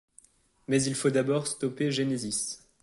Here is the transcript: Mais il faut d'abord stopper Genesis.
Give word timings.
Mais 0.67 0.81
il 0.81 0.95
faut 0.95 1.11
d'abord 1.11 1.45
stopper 1.45 1.91
Genesis. 1.91 2.63